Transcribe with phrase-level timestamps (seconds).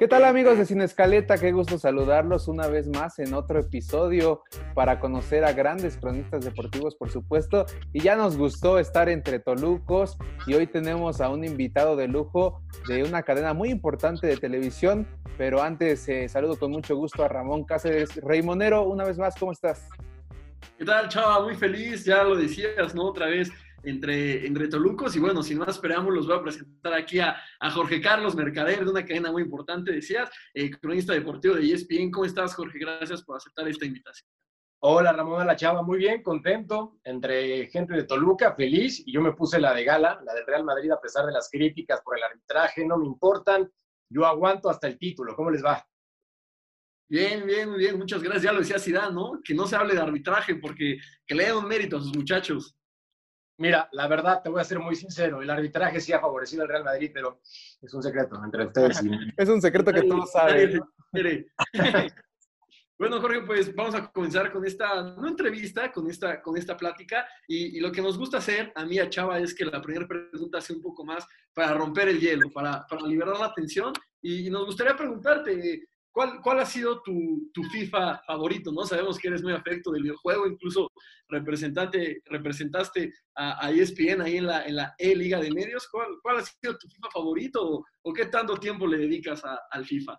[0.00, 1.36] ¿Qué tal amigos de Sin Escaleta?
[1.36, 4.42] Qué gusto saludarlos una vez más en otro episodio
[4.72, 7.66] para conocer a grandes cronistas deportivos, por supuesto.
[7.92, 10.16] Y ya nos gustó estar entre Tolucos
[10.46, 15.06] y hoy tenemos a un invitado de lujo de una cadena muy importante de televisión.
[15.36, 18.08] Pero antes eh, saludo con mucho gusto a Ramón Cáceres.
[18.22, 19.86] Raimonero, una vez más, ¿cómo estás?
[20.78, 21.42] ¿Qué tal, chava?
[21.42, 23.04] Muy feliz, ya lo decías, ¿no?
[23.04, 23.50] Otra vez
[23.82, 25.14] entre, entre Tolucos.
[25.16, 27.36] Y bueno, sin más esperamos, los voy a presentar aquí a,
[27.72, 32.10] Jorge Carlos Mercader, de una cadena muy importante, decías, eh, cronista deportivo de ESPN.
[32.10, 32.78] ¿Cómo estás, Jorge?
[32.78, 34.28] Gracias por aceptar esta invitación.
[34.82, 39.34] Hola, Ramón La Chava, muy bien, contento, entre gente de Toluca, feliz, y yo me
[39.34, 42.22] puse la de Gala, la del Real Madrid, a pesar de las críticas por el
[42.22, 43.70] arbitraje, no me importan,
[44.08, 45.86] yo aguanto hasta el título, ¿cómo les va?
[47.10, 48.44] Bien, bien, bien, muchas gracias.
[48.44, 49.40] Ya lo decía Zidane, ¿no?
[49.42, 52.76] Que no se hable de arbitraje porque que le den un mérito a sus muchachos.
[53.60, 56.68] Mira, la verdad, te voy a ser muy sincero, el arbitraje sí ha favorecido al
[56.70, 57.42] Real Madrid, pero
[57.82, 59.04] es un secreto entre ustedes.
[59.04, 59.10] Y...
[59.36, 60.80] es un secreto que todos saben.
[62.98, 67.28] bueno, Jorge, pues vamos a comenzar con esta, no entrevista, con esta, con esta plática.
[67.46, 70.58] Y, lo que nos gusta hacer, a mí, a Chava, es que la primera pregunta
[70.62, 73.92] sea un poco más para romper el hielo, para, para liberar la tensión.
[74.22, 78.72] Y, y nos gustaría preguntarte, ¿Cuál, ¿Cuál, ha sido tu, tu, FIFA favorito?
[78.72, 78.84] ¿no?
[78.84, 80.90] Sabemos que eres muy afecto del videojuego, incluso
[81.28, 85.88] representante, representaste a, a ESPN ahí en la, en la E-Liga de Medios.
[85.88, 90.18] ¿Cuál, ¿Cuál, ha sido tu FIFA favorito o, qué tanto tiempo le dedicas al FIFA?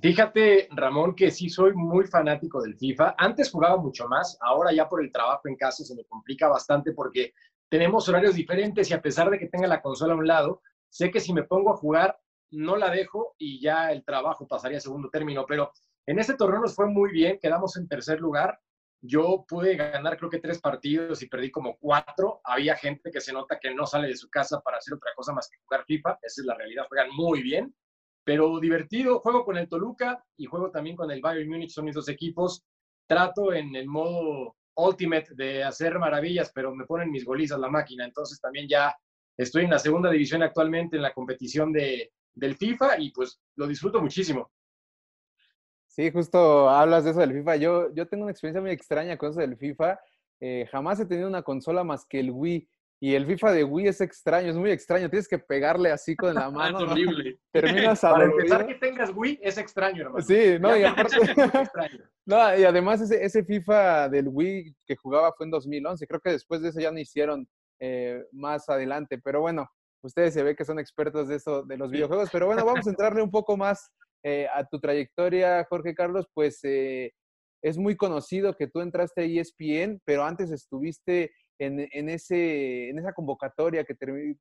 [0.00, 3.14] Fíjate, Ramón, que sí soy muy fanático del FIFA.
[3.18, 6.92] Antes jugaba mucho más, ahora ya por el trabajo en casa se me complica bastante
[6.92, 7.34] porque
[7.68, 11.10] tenemos horarios diferentes y a pesar de que tenga la consola a un lado, sé
[11.10, 12.18] que si me pongo a jugar
[12.50, 15.72] no la dejo y ya el trabajo pasaría a segundo término, pero
[16.06, 18.58] en este torneo nos fue muy bien, quedamos en tercer lugar.
[19.02, 22.40] Yo pude ganar creo que tres partidos y perdí como cuatro.
[22.44, 25.32] Había gente que se nota que no sale de su casa para hacer otra cosa
[25.32, 26.18] más que jugar FIFA.
[26.22, 27.74] Esa es la realidad, juegan muy bien,
[28.24, 29.20] pero divertido.
[29.20, 32.64] Juego con el Toluca y juego también con el Bayern Múnich, son mis dos equipos.
[33.06, 38.04] Trato en el modo Ultimate de hacer maravillas, pero me ponen mis golizas la máquina.
[38.04, 38.94] Entonces también ya
[39.36, 43.66] estoy en la segunda división actualmente en la competición de, del FIFA y pues lo
[43.66, 44.52] disfruto muchísimo.
[45.86, 47.56] Sí, justo hablas de eso del FIFA.
[47.56, 49.98] Yo, yo tengo una experiencia muy extraña con eso del FIFA.
[50.40, 52.68] Eh, jamás he tenido una consola más que el Wii.
[52.98, 55.08] Y el FIFA de Wii es extraño, es muy extraño.
[55.08, 56.84] Tienes que pegarle así con la mano.
[56.84, 57.38] es horrible.
[57.52, 60.24] Terminas a Para empezar que tengas Wii es extraño, hermano.
[60.24, 61.16] Sí, no, y aparte...
[62.26, 66.06] no, y además ese, ese FIFA del Wii que jugaba fue en 2011.
[66.06, 67.48] Creo que después de eso ya no hicieron
[67.80, 69.18] eh, más adelante.
[69.18, 69.66] Pero bueno,
[70.06, 72.90] ustedes se ve que son expertos de eso, de los videojuegos, pero bueno, vamos a
[72.90, 73.90] entrarle un poco más
[74.22, 77.12] eh, a tu trayectoria, Jorge Carlos, pues eh,
[77.62, 82.98] es muy conocido que tú entraste a ESPN, pero antes estuviste en, en, ese, en
[82.98, 83.96] esa convocatoria que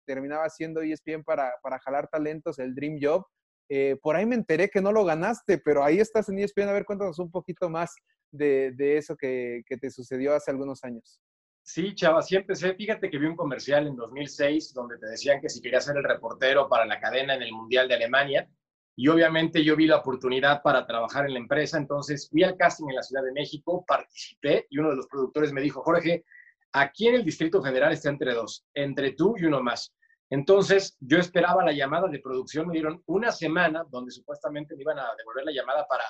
[0.06, 3.26] terminaba siendo ESPN para, para, jalar talentos, el Dream Job.
[3.70, 6.70] Eh, por ahí me enteré que no lo ganaste, pero ahí estás en ESPN.
[6.70, 7.96] A ver, cuéntanos un poquito más
[8.32, 11.20] de, de eso que, que te sucedió hace algunos años.
[11.68, 12.76] Sí, chava, sí empecé.
[12.76, 16.04] Fíjate que vi un comercial en 2006 donde te decían que si quería ser el
[16.04, 18.48] reportero para la cadena en el Mundial de Alemania.
[18.96, 21.80] Y obviamente yo vi la oportunidad para trabajar en la empresa.
[21.80, 25.52] Entonces fui al casting en la Ciudad de México, participé y uno de los productores
[25.54, 26.24] me dijo, Jorge,
[26.72, 29.92] aquí en el Distrito Federal está entre dos, entre tú y uno más.
[30.30, 32.68] Entonces yo esperaba la llamada de producción.
[32.68, 36.04] Me dieron una semana donde supuestamente me iban a devolver la llamada para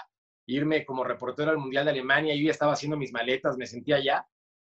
[0.48, 2.36] irme como reportero al Mundial de Alemania.
[2.36, 4.28] Yo ya estaba haciendo mis maletas, me sentía ya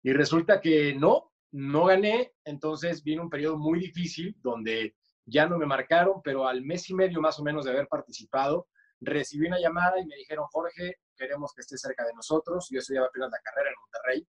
[0.04, 4.96] y resulta que no, no gané, entonces vino un periodo muy difícil donde
[5.26, 8.68] ya no me marcaron, pero al mes y medio más o menos de haber participado,
[9.02, 12.68] recibí una llamada y me dijeron, Jorge, queremos que estés cerca de nosotros.
[12.70, 14.28] Yo estudiaba apenas la carrera en Monterrey.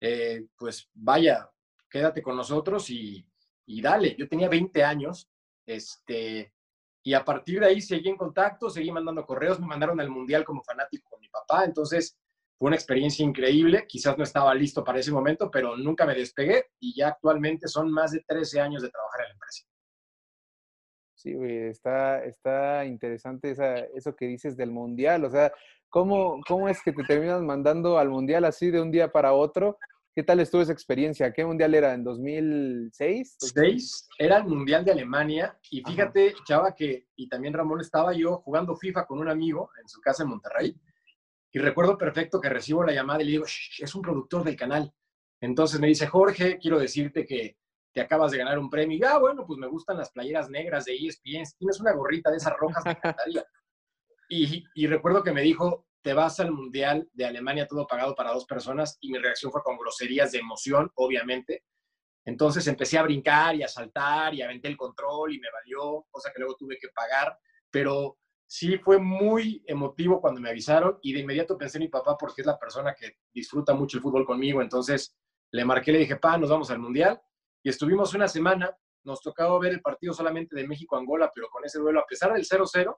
[0.00, 1.48] Eh, pues vaya,
[1.88, 3.24] quédate con nosotros y,
[3.66, 4.16] y, dale.
[4.18, 5.28] Yo tenía 20 años,
[5.64, 6.52] este,
[7.02, 10.44] y a partir de ahí seguí en contacto, seguí mandando correos, me mandaron al Mundial
[10.44, 12.18] como fanático con mi papá, entonces
[12.62, 16.66] fue una experiencia increíble, quizás no estaba listo para ese momento, pero nunca me despegué
[16.78, 19.64] y ya actualmente son más de 13 años de trabajar en la empresa.
[21.16, 21.34] Sí,
[21.68, 25.24] está, está interesante esa, eso que dices del mundial.
[25.24, 25.52] O sea,
[25.88, 29.76] ¿cómo, ¿cómo es que te terminas mandando al mundial así de un día para otro?
[30.14, 31.32] ¿Qué tal estuvo esa experiencia?
[31.32, 31.92] ¿Qué mundial era?
[31.94, 33.38] ¿En 2006?
[33.40, 35.58] Seis, era el mundial de Alemania.
[35.68, 39.88] Y fíjate, Chava, que, y también Ramón, estaba yo jugando FIFA con un amigo en
[39.88, 40.76] su casa en Monterrey.
[41.52, 44.92] Y recuerdo perfecto que recibo la llamada y le digo, es un productor del canal.
[45.40, 47.58] Entonces me dice, Jorge, quiero decirte que
[47.92, 48.96] te acabas de ganar un premio.
[48.96, 51.44] Y ah, bueno, pues me gustan las playeras negras de ESPN.
[51.58, 53.44] tienes una gorrita de esas rojas, me encantaría.
[54.28, 58.32] Y, y recuerdo que me dijo, te vas al Mundial de Alemania todo pagado para
[58.32, 58.96] dos personas.
[59.00, 61.64] Y mi reacción fue con groserías de emoción, obviamente.
[62.24, 66.30] Entonces empecé a brincar y a saltar y aventé el control y me valió, cosa
[66.32, 67.36] que luego tuve que pagar.
[67.70, 68.18] Pero
[68.52, 72.42] sí fue muy emotivo cuando me avisaron y de inmediato pensé en mi papá porque
[72.42, 74.60] es la persona que disfruta mucho el fútbol conmigo.
[74.60, 75.16] Entonces
[75.52, 77.18] le marqué, le dije, pa, nos vamos al Mundial.
[77.62, 78.70] Y estuvimos una semana,
[79.04, 82.44] nos tocaba ver el partido solamente de México-Angola, pero con ese duelo, a pesar del
[82.44, 82.94] 0-0,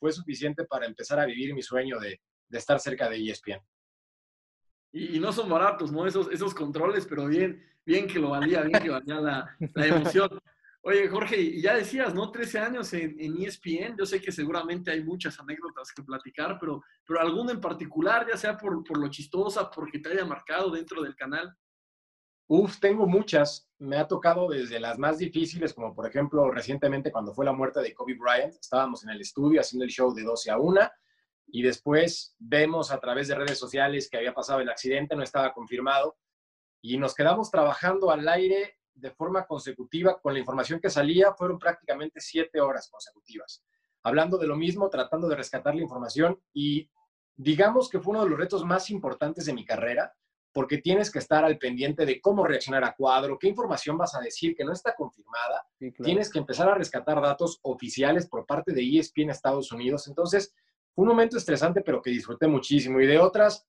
[0.00, 3.60] fue suficiente para empezar a vivir mi sueño de, estar cerca de ESPN.
[4.92, 6.06] Y, no son baratos, ¿no?
[6.06, 10.40] Esos, esos controles, pero bien, bien que lo valía, bien que valía la, la emoción.
[10.88, 12.30] Oye, Jorge, ya decías, ¿no?
[12.30, 13.94] 13 años en, ESPN.
[13.98, 18.38] Yo sé que seguramente hay muchas anécdotas que platicar, pero, pero alguna en particular, ya
[18.38, 21.54] sea por, por lo chistosa, porque te haya marcado dentro del canal.
[22.46, 23.68] Uf, tengo muchas.
[23.76, 27.82] Me ha tocado desde las más difíciles, como por ejemplo recientemente cuando fue la muerte
[27.82, 28.54] de Kobe Bryant.
[28.54, 30.80] Estábamos en el estudio haciendo el show de 12 a 1
[31.48, 35.52] y después vemos a través de redes sociales que había pasado el accidente, no estaba
[35.52, 36.16] confirmado
[36.80, 41.58] y nos quedamos trabajando al aire de forma consecutiva con la información que salía, fueron
[41.58, 43.64] prácticamente siete horas consecutivas,
[44.02, 46.90] hablando de lo mismo, tratando de rescatar la información y
[47.36, 50.12] digamos que fue uno de los retos más importantes de mi carrera,
[50.52, 54.20] porque tienes que estar al pendiente de cómo reaccionar a cuadro, qué información vas a
[54.20, 55.64] decir que no está confirmada,
[56.02, 60.08] tienes que empezar a rescatar datos oficiales por parte de ESPN Estados Unidos.
[60.08, 60.52] Entonces,
[60.94, 63.00] fue un momento estresante, pero que disfruté muchísimo.
[63.00, 63.68] Y de otras,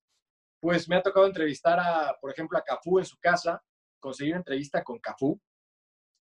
[0.60, 3.64] pues me ha tocado entrevistar a, por ejemplo, a Cafú en su casa,
[4.00, 5.40] conseguí una entrevista con Cafú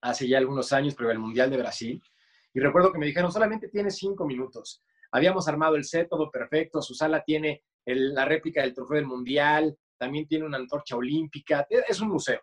[0.00, 2.02] hace ya algunos años, pero el Mundial de Brasil.
[2.52, 4.82] Y recuerdo que me dijeron, solamente tiene cinco minutos.
[5.10, 6.82] Habíamos armado el set, todo perfecto.
[6.82, 11.66] Su sala tiene la réplica del trofeo del Mundial, también tiene una antorcha olímpica.
[11.70, 12.40] E, es un museo.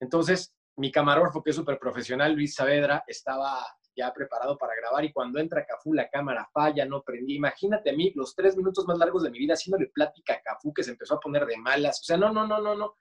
[0.00, 3.64] Entonces, mi camarógrafo, que es súper profesional, Luis Saavedra, estaba
[3.96, 7.34] ya preparado para grabar y cuando entra Cafú la cámara falla, no prendí.
[7.34, 10.72] Imagínate a mí los tres minutos más largos de mi vida haciéndole plática a Cafú
[10.72, 12.00] que se empezó a poner de malas.
[12.00, 12.94] O sea, no, no, no, no, no.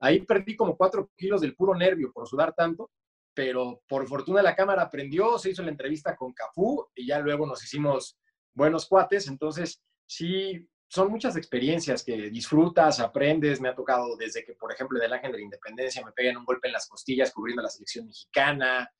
[0.00, 2.90] Ahí perdí como cuatro kilos del puro nervio por sudar tanto,
[3.34, 7.46] pero por fortuna la cámara prendió, se hizo la entrevista con Cafú y ya luego
[7.46, 8.18] nos hicimos
[8.54, 9.28] buenos cuates.
[9.28, 13.60] Entonces, sí, son muchas experiencias que disfrutas, aprendes.
[13.60, 16.38] Me ha tocado desde que, por ejemplo, en el Ángel de la Independencia me pegan
[16.38, 18.90] un golpe en las costillas cubriendo la selección mexicana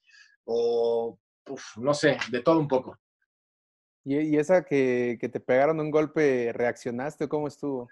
[0.45, 1.19] o,
[1.77, 2.99] no sé, de todo un poco.
[4.05, 7.89] ¿Y, esa que, que, te pegaron un golpe, reaccionaste o cómo estuvo?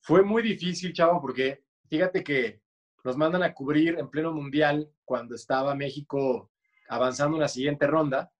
[0.00, 2.62] Fue muy difícil, chavo, porque fíjate que
[3.04, 6.50] nos mandan a cubrir en pleno mundial cuando estaba México
[6.88, 8.32] avanzando en la siguiente ronda.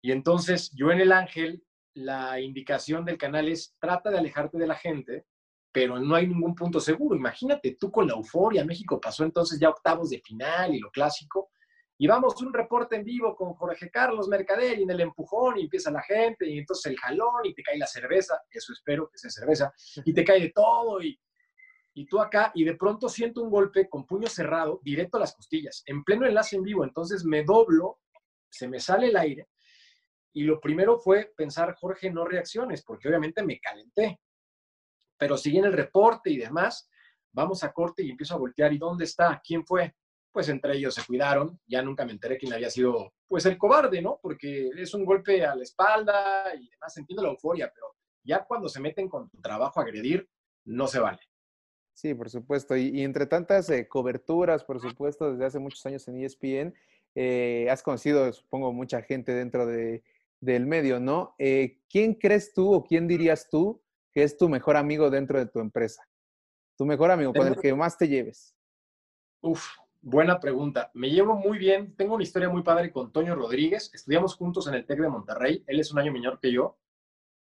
[0.00, 1.62] Y entonces yo en el Ángel,
[1.92, 5.26] la indicación del canal es trata de alejarte de la gente,
[5.70, 7.14] pero no hay ningún punto seguro.
[7.14, 11.50] Imagínate tú con la euforia, México pasó entonces ya octavos de final y lo clásico.
[11.98, 15.64] Y vamos un reporte en vivo con Jorge Carlos Mercader y en el empujón y
[15.64, 19.18] empieza la gente y entonces el jalón y te cae la cerveza, eso espero que
[19.18, 19.74] sea cerveza,
[20.06, 21.20] y te cae de todo y
[21.98, 25.34] y tú acá, y de pronto siento un golpe con puño cerrado, directo a las
[25.34, 26.84] costillas, en pleno enlace en vivo.
[26.84, 27.98] Entonces me doblo,
[28.48, 29.48] se me sale el aire,
[30.32, 34.20] y lo primero fue pensar, Jorge, no reacciones, porque obviamente me calenté.
[35.16, 36.88] Pero sigue en el reporte y demás,
[37.32, 39.42] vamos a corte y empiezo a voltear, ¿y dónde está?
[39.44, 39.96] ¿Quién fue?
[40.30, 44.00] Pues entre ellos se cuidaron, ya nunca me enteré quién había sido, pues el cobarde,
[44.00, 44.20] ¿no?
[44.22, 48.68] Porque es un golpe a la espalda y demás, entiendo la euforia, pero ya cuando
[48.68, 50.30] se meten con tu trabajo a agredir,
[50.66, 51.27] no se vale.
[51.98, 52.76] Sí, por supuesto.
[52.76, 56.72] Y, entre tantas eh, coberturas, por supuesto, desde hace muchos años en ESPN,
[57.16, 60.04] eh, has conocido, supongo, mucha gente dentro de,
[60.40, 61.34] del medio, ¿no?
[61.38, 65.46] Eh, ¿Quién crees tú o quién dirías tú que es tu mejor amigo dentro de
[65.46, 66.08] tu empresa?
[66.76, 68.54] Tu mejor amigo, con el que más te lleves.
[69.40, 69.66] Uf,
[70.00, 70.92] buena pregunta.
[70.94, 71.96] Me llevo muy bien.
[71.96, 73.90] Tengo una historia muy padre con Toño Rodríguez.
[73.92, 75.64] Estudiamos juntos en el TEC de Monterrey.
[75.66, 76.78] Él es un año menor que yo.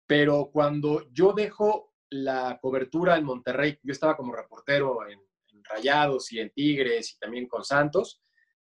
[0.07, 5.21] Pero cuando yo dejo la cobertura en Monterrey, yo estaba como reportero en,
[5.63, 8.21] Rayados y en Tigres y también con Santos,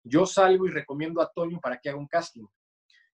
[0.05, 2.47] yo salgo y recomiendo a Toño para que haga un casting.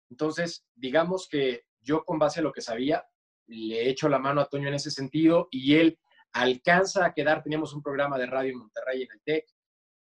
[0.10, 3.06] Entonces, digamos que yo con base a lo que sabía,
[3.46, 5.98] le echo la mano a Toño en ese sentido y él
[6.34, 9.46] alcanza a quedar, teníamos un programa de radio en Monterrey en el TEC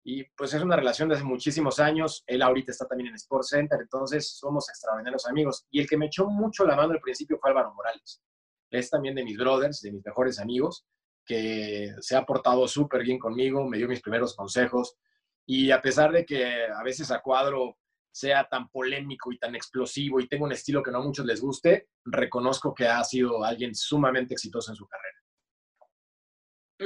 [0.03, 3.45] y pues es una relación de hace muchísimos años, él ahorita está también en Sport
[3.45, 7.37] Center, entonces somos extraordinarios amigos y el que me echó mucho la mano al principio
[7.39, 8.21] fue Álvaro Morales
[8.71, 10.85] es también de mis brothers, de mis mejores amigos,
[11.25, 14.95] que se ha portado súper bien conmigo, me dio mis primeros consejos
[15.45, 17.77] y a pesar de que a veces a cuadro
[18.11, 21.39] sea tan polémico y tan explosivo y tengo un estilo que no a muchos les
[21.39, 25.17] guste, reconozco que ha sido alguien sumamente exitoso en su carrera.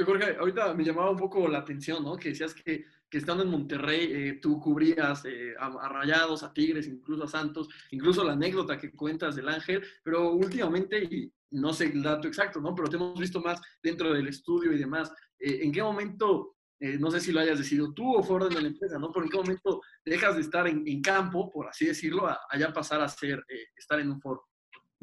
[0.04, 2.16] Jorge, ahorita me llamaba un poco la atención, ¿no?
[2.16, 6.52] Que decías que, que estando en Monterrey eh, tú cubrías eh, a, a, Rayados, a
[6.52, 11.72] Tigres, incluso a Santos, incluso la anécdota que cuentas del Ángel, pero últimamente, y no
[11.72, 12.74] sé el dato exacto, ¿no?
[12.74, 15.12] Pero te hemos visto más dentro del estudio y demás.
[15.38, 18.68] Eh, ¿En qué momento, no sé si lo hayas decidido tú o fuera de la
[18.68, 19.12] empresa, ¿no?
[19.12, 22.40] Pero en qué momento dejas de estar en, campo, por así decirlo, a,
[22.74, 23.44] pasar a ser,
[23.76, 24.48] estar en un foro?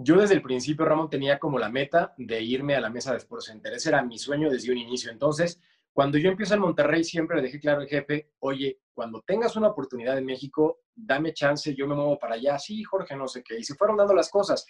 [0.02, 3.18] Yo desde el principio, Ramón, tenía como la meta de irme a la mesa de
[3.18, 3.74] Sports Center.
[3.74, 5.12] Ese era mi sueño desde un inicio.
[5.12, 9.58] Entonces, cuando yo empiezo en Monterrey, siempre le dejé claro al jefe, oye, cuando tengas
[9.58, 12.58] una oportunidad en México, dame chance, yo me muevo para allá.
[12.58, 13.60] Sí, Jorge, no sé qué.
[13.60, 14.66] Y se fueron dando las cosas.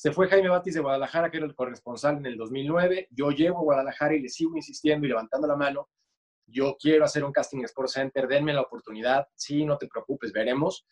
[0.00, 3.08] Se fue Jaime Batis de Guadalajara, que era el corresponsal en el 2009.
[3.10, 5.90] Yo llego a Guadalajara y le sigo insistiendo y levantando la mano.
[6.46, 9.28] Yo quiero hacer un casting Sports Center, denme la oportunidad.
[9.34, 10.86] Sí, no te preocupes, veremos.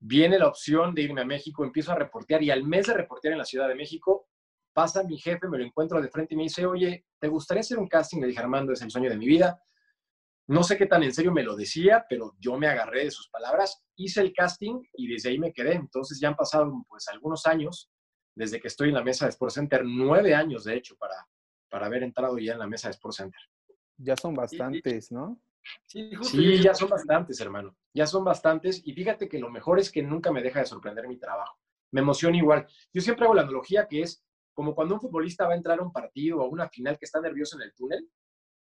[0.00, 3.32] Viene la opción de irme a México, empiezo a reportear y al mes de reportear
[3.32, 4.28] en la Ciudad de México,
[4.74, 7.78] pasa mi jefe, me lo encuentro de frente y me dice, oye, ¿te gustaría hacer
[7.78, 8.20] un casting?
[8.20, 9.62] Le dije, Armando, es el sueño de mi vida.
[10.48, 13.30] No sé qué tan en serio me lo decía, pero yo me agarré de sus
[13.30, 15.72] palabras, hice el casting y desde ahí me quedé.
[15.72, 17.88] Entonces ya han pasado pues algunos años
[18.34, 21.26] desde que estoy en la mesa de Sports Center, nueve años de hecho para,
[21.68, 23.40] para haber entrado ya en la mesa de Sports Center.
[23.96, 25.40] Ya son bastantes, ¿no?
[25.86, 27.76] Sí, sí, ya son bastantes, hermano.
[27.94, 28.82] Ya son bastantes.
[28.84, 31.56] Y fíjate que lo mejor es que nunca me deja de sorprender mi trabajo.
[31.92, 32.66] Me emociona igual.
[32.92, 34.24] Yo siempre hago la analogía que es
[34.54, 37.04] como cuando un futbolista va a entrar a un partido o a una final que
[37.04, 38.08] está nervioso en el túnel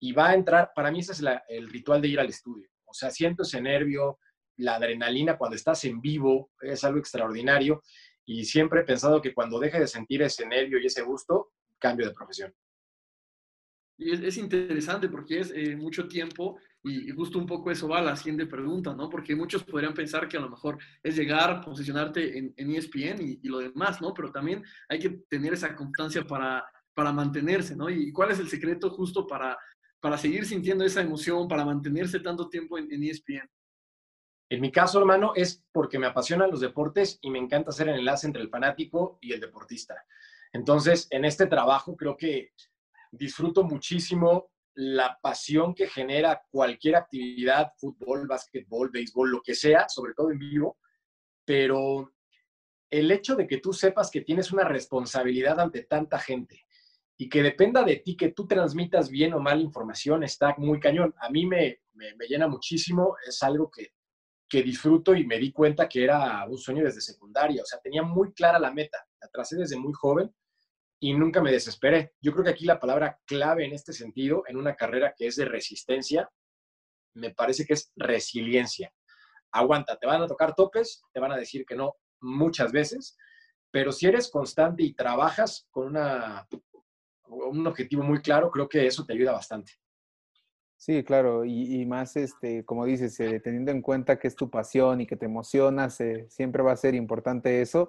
[0.00, 2.68] y va a entrar, para mí ese es el ritual de ir al estudio.
[2.84, 4.18] O sea, siento ese nervio,
[4.56, 7.82] la adrenalina cuando estás en vivo, es algo extraordinario
[8.26, 12.06] y siempre he pensado que cuando deje de sentir ese nervio y ese gusto, cambio
[12.06, 12.52] de profesión.
[13.98, 18.02] Y es, interesante porque es eh, mucho tiempo y, justo un poco eso va a
[18.02, 19.08] la siguiente pregunta, ¿no?
[19.08, 23.48] Porque muchos podrían pensar que a lo mejor es llegar, posicionarte en, ESPN y, y,
[23.48, 24.12] lo demás, ¿no?
[24.12, 27.88] Pero también hay que tener esa constancia para, para mantenerse, ¿no?
[27.88, 29.56] ¿Y cuál es el secreto justo para,
[29.98, 33.48] para seguir sintiendo esa emoción, para mantenerse tanto tiempo en, en ESPN?
[34.48, 37.98] En mi caso, hermano, es porque me apasionan los deportes y me encanta hacer el
[37.98, 39.94] enlace entre el fanático y el deportista.
[40.52, 42.52] Entonces, en este trabajo creo que
[43.10, 50.12] disfruto muchísimo la pasión que genera cualquier actividad, fútbol, básquetbol, béisbol, lo que sea, sobre
[50.14, 50.78] todo en vivo,
[51.44, 52.12] pero
[52.90, 56.66] el hecho de que tú sepas que tienes una responsabilidad ante tanta gente
[57.16, 61.14] y que dependa de ti que tú transmitas bien o mal información está muy cañón.
[61.20, 63.92] A mí me, me, llena muchísimo, es algo que,
[64.48, 68.02] que disfruto y me di cuenta que era un sueño desde secundaria, o sea, tenía
[68.02, 70.32] muy clara la meta, la tracé desde muy joven
[71.00, 72.14] y nunca me desesperé.
[72.20, 75.36] Yo creo que aquí la palabra clave en este sentido, en una carrera que es
[75.36, 76.30] de resistencia,
[77.14, 78.92] me parece que es resiliencia.
[79.52, 83.16] Aguanta, te van a tocar topes, te van a decir que no muchas veces,
[83.70, 86.46] pero si eres constante y trabajas con una,
[87.28, 89.72] un objetivo muy claro, creo que eso te ayuda bastante.
[90.78, 95.00] Sí, claro, y, más, este, como dices, eh, teniendo en cuenta que es tu pasión
[95.00, 97.88] y que te emocionas, eh, siempre va a ser importante eso.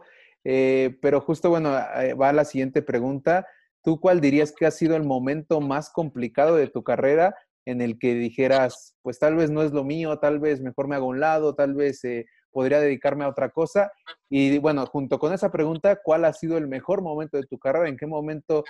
[0.49, 3.45] Eh, pero justo, bueno, eh, va la siguiente pregunta.
[3.83, 7.99] ¿Tú cuál dirías que ha sido el momento más complicado de tu carrera en el
[7.99, 11.19] que dijeras, pues tal vez no es lo mío, tal vez mejor me hago un
[11.19, 13.91] lado, tal vez eh, podría dedicarme a otra cosa?
[14.29, 17.89] Y bueno, junto con esa pregunta, ¿cuál ha sido el mejor momento de tu carrera?
[17.89, 18.63] ¿En qué momento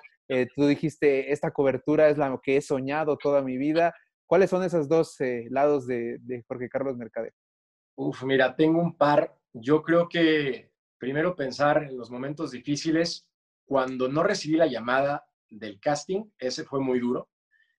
[0.56, 3.94] tú dijiste, esta cobertura es la que he soñado toda mi vida?
[4.28, 5.18] ¿Cuáles son esos dos
[5.50, 7.34] lados de, de Jorge Carlos Mercader?
[7.96, 9.36] Uf, mira, tengo un par.
[9.54, 13.28] Yo creo que primero pensar en los momentos difíciles.
[13.66, 17.30] Cuando no recibí la llamada del casting, ese fue muy duro.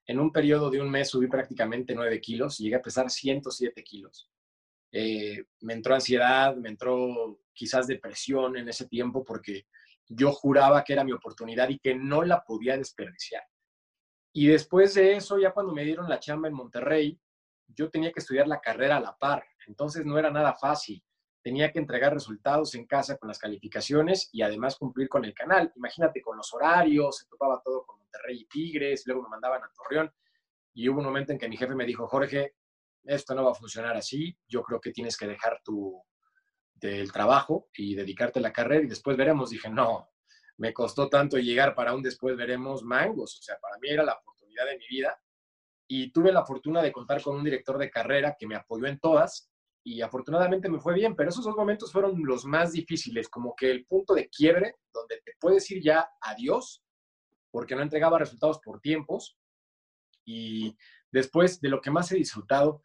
[0.06, 4.30] En un periodo de un mes subí prácticamente 9 kilos, llegué a pesar 107 kilos.
[4.90, 9.66] Eh, me entró ansiedad, me entró quizás depresión en ese tiempo porque
[10.06, 13.42] yo juraba que era mi oportunidad y que no la podía desperdiciar.
[14.32, 17.20] Y después de eso, ya cuando me dieron la chamba en Monterrey,
[17.66, 21.02] yo tenía que estudiar la carrera a la par, entonces no era nada fácil
[21.48, 25.72] tenía que entregar resultados en casa con las calificaciones y además cumplir con el canal.
[25.76, 29.70] Imagínate con los horarios, se topaba todo con Monterrey y Tigres, luego me mandaban a
[29.72, 30.12] Torreón
[30.74, 32.54] y hubo un momento en que mi jefe me dijo, Jorge,
[33.04, 36.02] esto no va a funcionar así, yo creo que tienes que dejar tu
[36.74, 39.50] del trabajo y dedicarte a la carrera y después veremos.
[39.50, 40.10] Dije, no,
[40.58, 44.14] me costó tanto llegar para un después veremos mangos, o sea, para mí era la
[44.14, 45.18] oportunidad de mi vida
[45.86, 48.98] y tuve la fortuna de contar con un director de carrera que me apoyó en
[48.98, 49.50] todas
[49.84, 53.70] y afortunadamente me fue bien, pero esos dos momentos fueron los más difíciles, como que
[53.70, 56.84] el punto de quiebre donde te puedes ir ya adiós,
[57.50, 59.38] porque no entregaba resultados por tiempos.
[60.26, 60.76] Y
[61.10, 62.82] después de lo que más he disfrutado,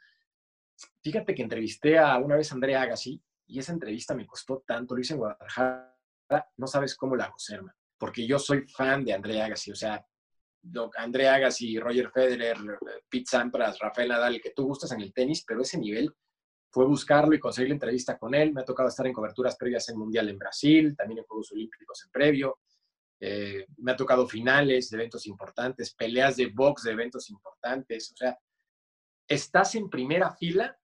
[1.02, 4.96] fíjate que entrevisté a una vez a Andrea Agassi y esa entrevista me costó tanto,
[4.96, 5.93] lo hice en Guadalajara,
[6.58, 7.60] no sabes cómo la gocé,
[7.98, 10.06] porque yo soy fan de Andrea Agassi, o sea,
[10.98, 12.58] Andrea Agassi, Roger Federer,
[13.10, 16.14] Pete Sampras, Rafael Nadal, que tú gustas en el tenis, pero ese nivel
[16.70, 18.54] fue buscarlo y conseguir la entrevista con él.
[18.54, 22.04] Me ha tocado estar en coberturas previas en Mundial en Brasil, también en Juegos Olímpicos
[22.06, 22.60] en previo.
[23.20, 28.12] Eh, me ha tocado finales de eventos importantes, peleas de box de eventos importantes.
[28.12, 28.38] O sea,
[29.28, 30.78] estás en primera fila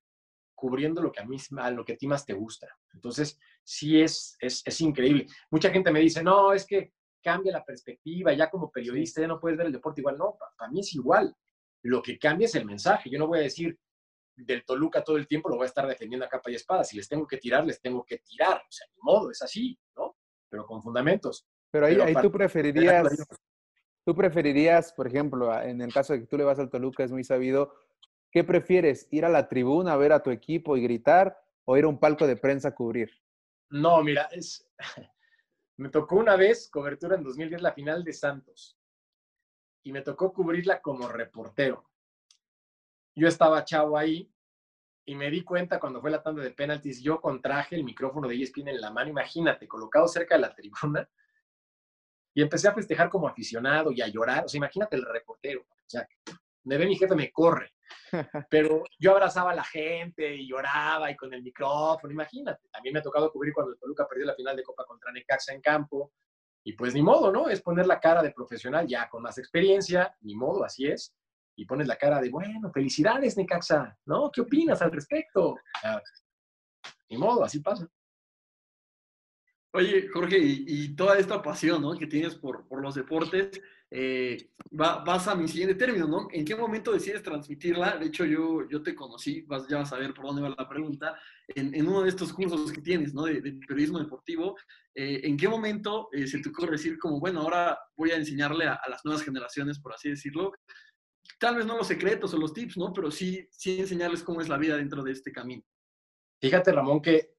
[0.54, 2.68] cubriendo lo que a, mí, a lo que a ti más te gusta.
[2.94, 5.28] Entonces, sí es, es, es increíble.
[5.52, 9.40] Mucha gente me dice, no, es que cambia la perspectiva, ya como periodista ya no
[9.40, 10.18] puedes ver el deporte igual.
[10.18, 11.36] No, para mí es igual.
[11.84, 13.10] Lo que cambia es el mensaje.
[13.10, 13.78] Yo no voy a decir
[14.36, 16.84] del Toluca todo el tiempo, lo voy a estar defendiendo a capa y espada.
[16.84, 18.58] Si les tengo que tirar, les tengo que tirar.
[18.58, 20.16] O sea, ni modo, es así, ¿no?
[20.50, 21.46] Pero con fundamentos.
[21.72, 23.28] Pero ahí, ahí tú preferirías,
[24.06, 27.12] tú preferirías, por ejemplo, en el caso de que tú le vas al Toluca, es
[27.12, 27.76] muy sabido,
[28.32, 29.08] ¿qué prefieres?
[29.12, 32.00] ¿Ir a la tribuna a ver a tu equipo y gritar o ir a un
[32.00, 33.12] palco de prensa a cubrir?
[33.70, 34.68] No, mira, es,
[35.78, 38.78] me tocó una vez cobertura en 2010, la final de Santos,
[39.84, 41.90] y me tocó cubrirla como reportero.
[43.16, 44.32] Yo estaba chavo ahí
[45.06, 48.42] y me di cuenta cuando fue la tanda de penaltis, yo contraje el micrófono de
[48.42, 51.10] ESPN en la mano, imagínate, colocado cerca de la tribuna,
[52.34, 54.46] y empecé a festejar como aficionado y a llorar.
[54.46, 55.62] O sea, imagínate el reportero.
[55.62, 56.08] O sea,
[56.64, 57.74] me ve mi jefe, me corre.
[58.50, 62.68] Pero yo abrazaba a la gente y lloraba y con el micrófono, imagínate.
[62.70, 65.54] También me ha tocado cubrir cuando el Toluca perdió la final de Copa contra Necaxa
[65.54, 66.14] en campo.
[66.64, 67.50] Y pues ni modo, ¿no?
[67.50, 71.16] Es poner la cara de profesional ya con más experiencia, ni modo, así es.
[71.56, 74.30] Y pones la cara de, bueno, felicidades, Necaxa, ¿no?
[74.32, 75.56] ¿Qué opinas al respecto?
[77.10, 77.88] ni modo, así pasa.
[79.72, 81.96] Oye, Jorge, y, toda esta pasión ¿no?
[81.96, 83.62] que tienes por, por los deportes,
[83.92, 86.28] eh, va, vas a mi siguiente término, ¿no?
[86.32, 87.98] ¿En qué momento decides transmitirla?
[87.98, 90.70] De hecho, yo, yo te conocí, vas, ya vas a ver por dónde va la
[90.70, 91.18] pregunta,
[91.48, 93.24] en, en uno de estos cursos que tienes, ¿no?
[93.24, 94.56] De, periodismo deportivo.
[94.94, 98.66] Eh, ¿En qué momento eh, se te ocurre decir como, bueno, ahora voy a enseñarle
[98.66, 100.52] a, a, las nuevas generaciones, por así decirlo,
[101.40, 102.94] tal vez no los secretos o los tips, ¿no?
[102.94, 105.64] Pero sí, sí enseñarles cómo es la vida dentro de este camino.
[106.40, 107.34] Fíjate, Ramón, que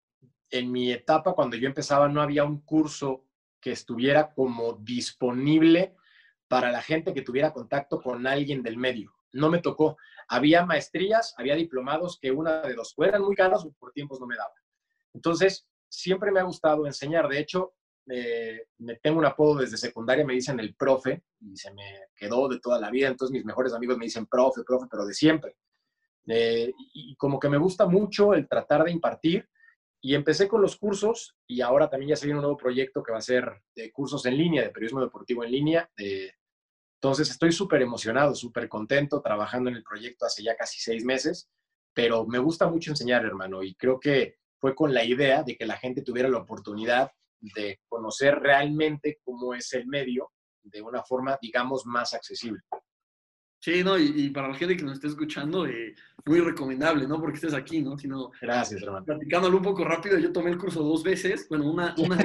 [0.50, 3.26] en mi etapa, cuando yo empezaba, no había un curso
[3.60, 5.94] que estuviera como disponible
[6.50, 9.14] para la gente que tuviera contacto con alguien del medio.
[9.32, 9.96] No me tocó.
[10.26, 14.26] Había maestrías, había diplomados que una de dos eran muy caros o por tiempos no
[14.26, 14.60] me daban.
[15.14, 17.28] Entonces, siempre me ha gustado enseñar.
[17.28, 22.06] De hecho, me tengo un apodo desde secundaria, me dicen el profe, y se me
[22.16, 23.06] quedó de toda la vida.
[23.06, 25.56] Entonces, mis mejores amigos me dicen profe, profe, pero de siempre.
[26.26, 29.48] Y como que me gusta mucho el tratar de impartir
[30.00, 33.12] y empecé con los cursos y ahora también ya se viene un nuevo proyecto que
[33.12, 35.90] va a ser de cursos en línea, de periodismo deportivo en línea.
[37.02, 41.48] Entonces estoy súper emocionado, súper contento trabajando en el proyecto hace ya casi seis meses,
[41.94, 45.64] pero me gusta mucho enseñar, hermano, y creo que fue con la idea de que
[45.64, 47.10] la gente tuviera la oportunidad
[47.40, 50.30] de conocer realmente cómo es el medio
[50.62, 52.60] de una forma, digamos, más accesible.
[53.62, 55.94] Sí, no, y, para la gente que nos esté escuchando, eh,
[56.26, 57.18] muy recomendable, ¿no?
[57.18, 57.96] Porque estés aquí, ¿no?
[57.96, 59.06] Sino, Gracias, hermano.
[59.06, 62.16] Platicándolo un poco rápido, yo tomé el curso dos veces, bueno, una, una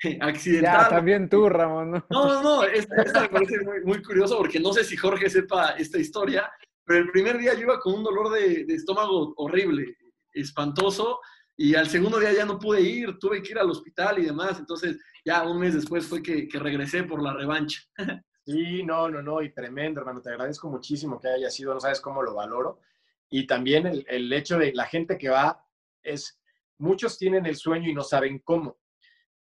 [0.20, 0.82] accidental.
[0.82, 2.04] Ya, también tú, Ramón.
[2.08, 5.98] No, no, no, esta, me parece muy, curioso porque no sé si Jorge sepa esta
[5.98, 6.50] historia,
[6.84, 9.96] pero el primer día yo iba con un dolor de, estómago horrible,
[10.32, 11.20] espantoso,
[11.56, 14.58] y al segundo día ya no pude ir, tuve que ir al hospital y demás,
[14.58, 17.80] entonces ya un mes después fue que, que regresé por la revancha.
[18.42, 20.22] Sí, no, no, no, y tremendo, hermano.
[20.22, 22.80] Te agradezco muchísimo que haya sido, no sabes cómo lo valoro.
[23.28, 25.64] Y también el, el hecho de la gente que va
[26.02, 26.40] es,
[26.78, 28.79] muchos tienen el sueño y no saben cómo,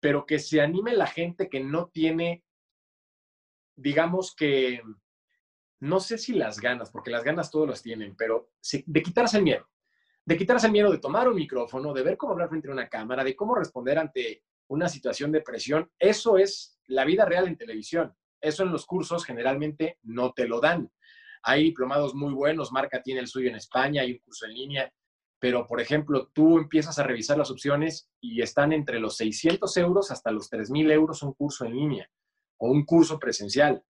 [0.01, 2.43] pero que se anime la gente que no tiene,
[3.75, 4.81] digamos que,
[5.79, 8.49] no sé si las ganas, porque las ganas todos las tienen, pero
[8.85, 9.69] de quitarse el miedo,
[10.25, 12.89] de quitarse el miedo de tomar un micrófono, de ver cómo hablar frente a una
[12.89, 15.89] cámara, de cómo responder ante una situación de presión.
[15.99, 18.15] Eso es la vida real en televisión.
[18.39, 20.91] Eso en los cursos generalmente no te lo dan.
[21.43, 24.93] Hay diplomados muy buenos, Marca tiene el suyo en España, hay un curso en línea,
[25.41, 30.12] pero por ejemplo, tú empiezas a revisar las opciones y están entre los 600 euros
[30.12, 32.08] hasta los 3.000 euros un curso en línea
[32.58, 33.84] o un curso presencial.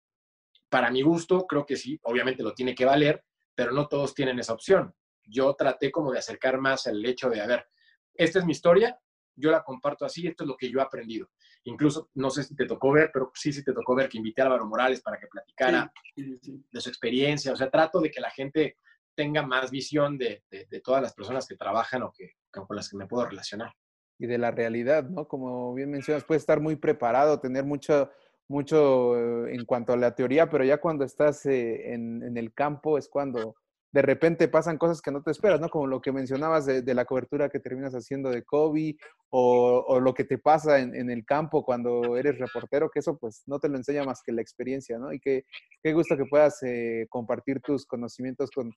[0.69, 4.37] Para mi gusto, creo que sí, obviamente lo tiene que valer, pero no todos tienen
[4.37, 4.93] esa opción.
[5.23, 7.65] Yo traté como de acercar más el hecho de, a ver,
[8.13, 8.99] esta es mi historia,
[9.35, 11.31] yo la comparto así, esto es lo que yo he aprendido.
[11.63, 14.43] Incluso, no sé si te tocó ver, pero sí, sí te tocó ver que invité
[14.43, 17.53] a Álvaro Morales para que platicara de su experiencia.
[17.53, 18.77] O sea, trato de que la gente
[19.19, 20.41] tenga más visión de,
[20.81, 23.73] todas las personas que trabajan o que, con las que me puedo relacionar.
[24.17, 25.27] Y de la realidad, ¿no?
[25.27, 28.09] Como bien mencionas, puedes estar muy preparado, tener mucho,
[28.47, 32.97] mucho eh, en cuanto a la teoría, pero ya cuando estás eh, en el campo
[32.97, 33.57] es cuando
[33.91, 35.69] de repente pasan cosas que no te esperas, ¿no?
[35.69, 38.97] Como lo que mencionabas de, la cobertura que terminas haciendo de Kobe
[39.29, 43.59] o, lo que te pasa en, el campo cuando eres reportero, que eso pues no
[43.59, 45.11] te lo enseña más que la experiencia, ¿no?
[45.11, 45.45] Y que
[45.81, 48.71] qué gusto que puedas eh, compartir tus conocimientos con,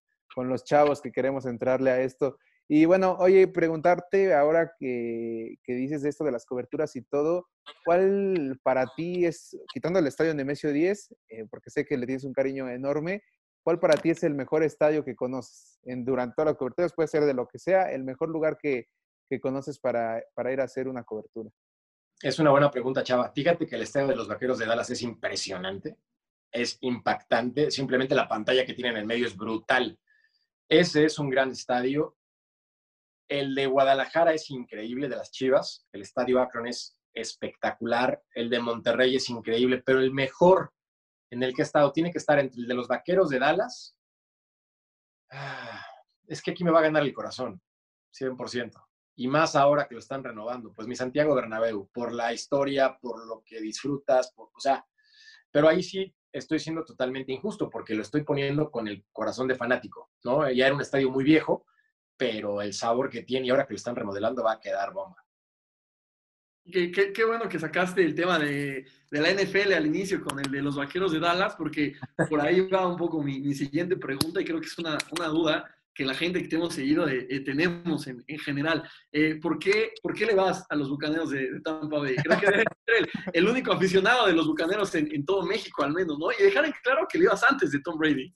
[0.49, 2.39] los chavos que queremos entrarle a esto.
[2.67, 7.49] Y bueno, oye, preguntarte ahora que, que dices esto de las coberturas y todo,
[7.85, 12.25] ¿cuál para ti es, quitando el estadio Nemesio 10, eh, porque sé que le tienes
[12.25, 13.23] un cariño enorme,
[13.63, 15.79] ¿Cuál para ti es el mejor estadio que conoces?
[15.85, 18.89] En, durante todas las coberturas puede ser de lo que sea, el mejor lugar que,
[19.29, 21.51] que conoces para, para ir a hacer una cobertura?
[22.21, 23.33] Es una buena pregunta, Chava.
[23.33, 25.97] Fíjate que el estadio de los Vaqueros de Dallas es impresionante,
[26.51, 29.99] es impactante, simplemente la pantalla que tiene en el medio es brutal.
[30.69, 32.17] Ese es un gran estadio.
[33.29, 35.87] El de Guadalajara es increíble, de las Chivas.
[35.93, 38.23] El estadio Akron es espectacular.
[38.35, 40.73] El de Monterrey es increíble, pero el mejor
[41.33, 43.97] en el que he estado tiene que estar entre el de los Vaqueros de Dallas.
[45.31, 45.83] Ah,
[46.27, 47.63] es que aquí me va a ganar el corazón,
[48.13, 48.87] 100%.
[49.17, 50.75] Y más ahora que lo están renovando.
[50.75, 54.87] Pues mi Santiago Bernabéu, por la historia, por lo que disfrutas, o sea,
[55.51, 59.55] pero ahí sí estoy siendo totalmente injusto porque lo estoy poniendo con el corazón de
[59.55, 60.51] fanático, ¿no?
[60.51, 61.65] Ya era un estadio muy viejo,
[62.15, 65.25] pero el sabor que tiene y ahora que lo están remodelando va a quedar bomba.
[66.71, 70.77] Qué, bueno que sacaste el tema de, la NFL al inicio con el de los
[70.77, 71.97] vaqueros de Dallas, porque
[72.31, 74.97] por ahí va un poco mi, siguiente pregunta y creo que es una,
[75.29, 78.89] duda que la gente que te hemos seguido eh, eh, tenemos en, en general.
[79.11, 82.17] Eh, ¿por, qué, ¿por, qué, le vas a los bucaneros de, Tampa Bay?
[82.17, 85.93] Creo que eres el, el, único aficionado de los bucaneros en, en, todo México, al
[85.93, 86.29] menos, ¿no?
[86.33, 88.33] Y dejar en claro que le ibas antes de Tom Brady.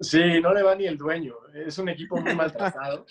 [0.00, 1.34] Sí, no le va ni el dueño.
[1.54, 3.06] Es un equipo muy maltratado.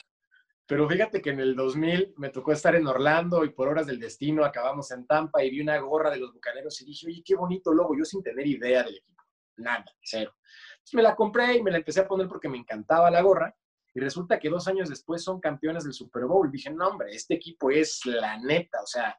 [0.65, 3.99] Pero fíjate que en el 2000 me tocó estar en Orlando y por horas del
[3.99, 7.35] destino acabamos en Tampa y vi una gorra de los bucaneros y dije, oye, qué
[7.35, 9.23] bonito logo, yo sin tener idea del equipo.
[9.57, 10.33] Nada, cero.
[10.93, 13.55] Me la compré y me la empecé a poner porque me encantaba la gorra
[13.93, 16.49] y resulta que dos años después son campeones del Super Bowl.
[16.51, 18.81] Dije, no, hombre, este equipo es la neta.
[18.81, 19.17] O sea,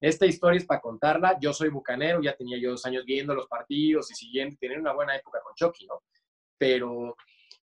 [0.00, 1.38] esta historia es para contarla.
[1.40, 4.92] Yo soy bucanero, ya tenía yo dos años viendo los partidos y siguiendo, tenía una
[4.92, 6.02] buena época con Chucky, ¿no?
[6.58, 7.14] Pero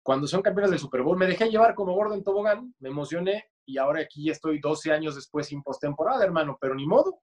[0.03, 3.51] cuando son campeones del Super Bowl, me dejé llevar como gordo en tobogán, me emocioné
[3.67, 7.21] y ahora aquí estoy 12 años después sin postemporada, hermano, pero ni modo.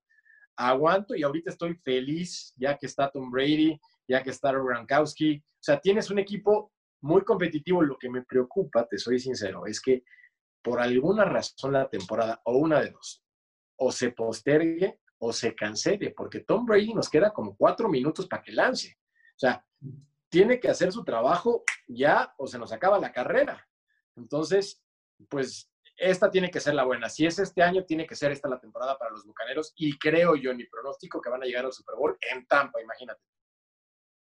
[0.58, 5.38] Aguanto y ahorita estoy feliz ya que está Tom Brady, ya que está Gronkowski.
[5.38, 7.82] O sea, tienes un equipo muy competitivo.
[7.82, 10.04] Lo que me preocupa, te soy sincero, es que
[10.62, 13.24] por alguna razón la temporada, o una de dos,
[13.78, 18.44] o se postergue o se cancele, porque Tom Brady nos queda como cuatro minutos para
[18.44, 18.98] que lance.
[19.36, 19.66] O sea,
[20.36, 23.65] tiene que hacer su trabajo ya o se nos acaba la carrera.
[24.17, 24.84] Entonces,
[25.30, 27.08] pues esta tiene que ser la buena.
[27.08, 30.36] Si es este año, tiene que ser esta la temporada para los Bucaneros y creo
[30.36, 33.21] yo en mi pronóstico que van a llegar al Super Bowl en Tampa, imagínate.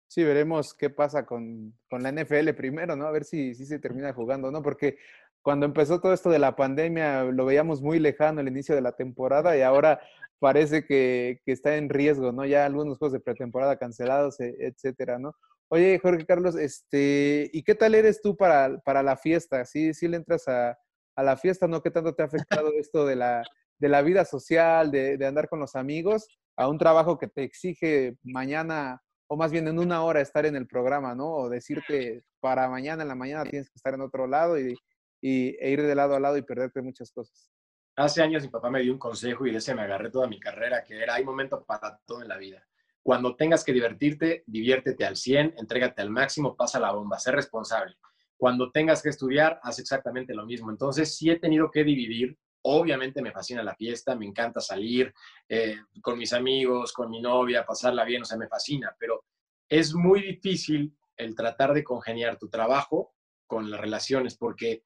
[0.07, 3.05] Sí, veremos qué pasa con, con, la NFL primero, ¿no?
[3.05, 4.63] A ver si, si se termina jugando, ¿no?
[4.63, 4.97] Porque
[5.41, 8.93] cuando empezó todo esto de la pandemia lo veíamos muy lejano el inicio de la
[8.93, 9.99] temporada y ahora
[10.39, 12.45] parece que, que está en riesgo, ¿no?
[12.45, 15.35] Ya algunos juegos de pretemporada cancelados, e, etcétera, ¿no?
[15.71, 19.65] Oye, Jorge Carlos, este, ¿y qué tal eres tú para, para la fiesta?
[19.65, 20.77] ¿Sí, sí le entras a,
[21.15, 21.81] a, la fiesta, no?
[21.83, 23.43] ¿Qué tanto te ha afectado esto de la,
[23.77, 26.27] de la vida social, de, de andar con los amigos,
[26.57, 30.55] a un trabajo que te exige mañana o más bien en una hora estar en
[30.55, 31.31] el programa, ¿no?
[31.31, 34.75] O decirte para mañana en la mañana tienes que estar en otro lado y,
[35.21, 37.51] y e ir de lado a lado y perderte muchas cosas.
[37.95, 40.39] Hace años mi papá me dio un consejo y de ese me agarré toda mi
[40.39, 42.65] carrera, que era, hay momento para todo en la vida.
[43.09, 47.95] Cuando tengas que divertirte, diviértete al 100, entrégate al máximo, pasa la bomba, sé responsable.
[48.37, 50.69] Cuando tengas que estudiar, haz exactamente lo mismo.
[50.69, 55.11] Entonces, sí he tenido que dividir Obviamente me fascina la fiesta, me encanta salir
[55.47, 59.25] eh, con mis amigos, con mi novia, pasarla bien, o sea, me fascina, pero
[59.67, 63.15] es muy difícil el tratar de congeniar tu trabajo
[63.47, 64.83] con las relaciones, porque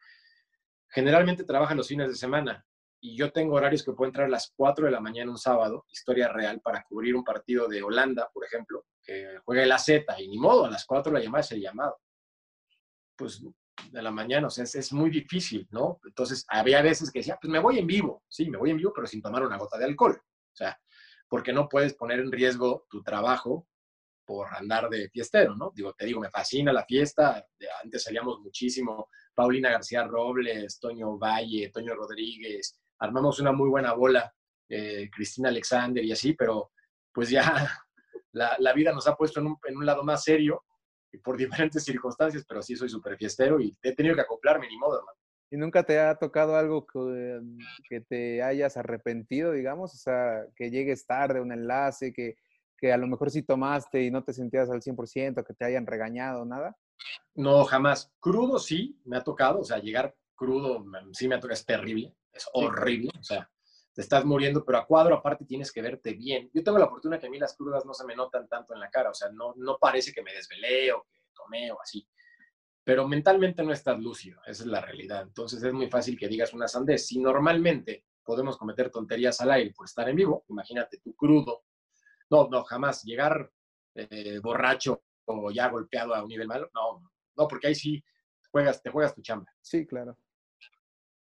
[0.87, 2.65] generalmente trabajan los fines de semana
[3.05, 5.85] y yo tengo horarios que puedo entrar a las 4 de la mañana un sábado,
[5.91, 10.29] historia real, para cubrir un partido de Holanda, por ejemplo, que juega el Z y
[10.29, 11.99] ni modo, a las 4 la llamada es el llamado.
[13.17, 13.43] Pues
[13.91, 15.99] de la mañana, o sea, es, muy difícil, ¿no?
[16.05, 18.93] Entonces, había veces que decía, pues me voy en vivo, sí, me voy en vivo,
[18.95, 20.17] pero sin tomar una gota de alcohol.
[20.23, 20.79] O sea,
[21.27, 23.67] porque no puedes poner en riesgo tu trabajo
[24.25, 25.73] por andar de fiestero, ¿no?
[25.75, 27.45] Digo, te digo, me fascina la fiesta,
[27.83, 34.33] antes salíamos muchísimo, Paulina García Robles, Toño Valle, Toño Rodríguez, armamos una muy buena bola,
[34.69, 36.71] eh, Cristina Alexander y así, pero
[37.11, 37.43] pues ya
[38.31, 40.63] la, la vida nos ha puesto en un, en un lado más serio
[41.23, 44.99] por diferentes circunstancias, pero sí soy súper fiestero y he tenido que acoplarme, ni modo,
[44.99, 45.17] hermano.
[45.51, 49.93] ¿Y nunca te ha tocado algo que, te hayas arrepentido, digamos?
[49.93, 52.37] O sea, que llegues tarde, un enlace, que,
[52.75, 55.85] que a lo mejor sí tomaste y no te sentías al 100%, que te hayan
[55.85, 56.75] regañado, nada?
[57.35, 58.11] No, jamás.
[58.19, 62.15] Crudo sí, me ha tocado, o sea, llegar crudo sí me ha tocado, es terrible,
[62.33, 63.49] es horrible, o sea,
[63.93, 66.49] te estás muriendo, pero a cuadro aparte tienes que verte bien.
[66.53, 68.79] Yo tengo la fortuna que a mí las crudas no se me notan tanto en
[68.79, 72.07] la cara, o sea, no, no parece que me desvelé o que tomé o así.
[72.83, 75.21] Pero mentalmente no estás lúcido, esa es la realidad.
[75.21, 77.07] Entonces es muy fácil que digas una sandez.
[77.07, 81.63] Si normalmente podemos cometer tonterías al aire por estar en vivo, imagínate tú crudo.
[82.29, 83.51] No, no, jamás llegar
[83.95, 88.03] eh, borracho o ya golpeado a un nivel malo, no, no, porque ahí sí
[88.51, 89.51] juegas, te juegas tu chamba.
[89.61, 90.17] Sí, claro.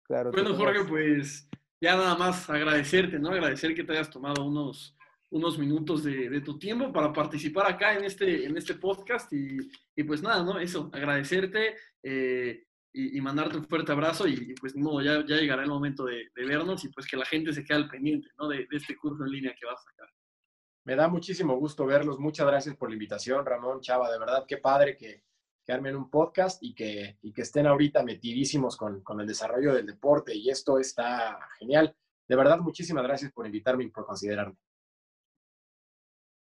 [0.07, 0.31] Claro.
[0.31, 1.49] Bueno, Jorge, pues
[1.81, 3.31] ya nada más agradecerte, ¿no?
[3.31, 4.97] Agradecer que te hayas tomado unos,
[5.31, 9.59] unos minutos de, tu tiempo para participar acá en este, en este podcast y,
[9.95, 10.59] y pues nada, ¿no?
[10.59, 15.69] Eso, agradecerte eh, y, mandarte un fuerte abrazo y, pues no, ya, ya llegará el
[15.69, 18.49] momento de, vernos y pues que la gente se quede al pendiente, ¿no?
[18.49, 20.09] De, de este curso en línea que vas a sacar.
[20.85, 22.21] Me da muchísimo gusto verlos.
[22.21, 24.11] Muchas gracias por la invitación, Ramón, Chava.
[24.11, 25.25] De verdad, qué padre que,
[25.67, 29.75] que armen un podcast y que, y que estén ahorita metidísimos con, con, el desarrollo
[29.75, 30.33] del deporte.
[30.35, 31.95] Y esto está genial.
[32.29, 34.57] De verdad, muchísimas gracias por invitarme y por considerarme.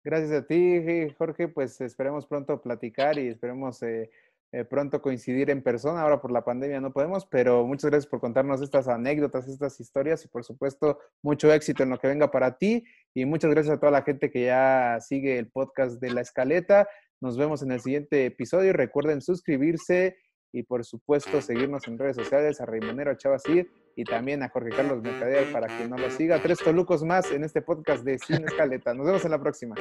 [0.04, 1.48] Gracias a ti, Jorge.
[1.48, 4.10] Pues esperemos pronto platicar y esperemos eh,
[4.54, 6.02] eh, pronto coincidir en persona.
[6.02, 10.24] Ahora por la pandemia no podemos, pero muchas gracias por contarnos estas anécdotas, estas historias
[10.24, 12.86] y por supuesto mucho éxito en lo que venga para ti.
[13.14, 16.88] Y muchas gracias a toda la gente que ya sigue el podcast de La Escaleta.
[17.22, 18.74] Nos vemos en el siguiente episodio.
[18.74, 20.18] Recuerden suscribirse
[20.52, 25.02] y por supuesto seguirnos en redes sociales a Raimonero Chavasir y también a Jorge Carlos
[25.02, 26.42] Mercader para que no lo siga.
[26.42, 28.94] Tres tolucos más en este podcast de Sin Escaleta.
[28.94, 29.76] Nos vemos en la próxima.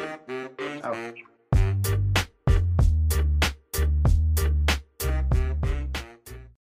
[0.81, 0.95] Chao.